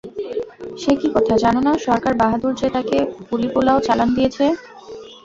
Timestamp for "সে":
0.81-0.91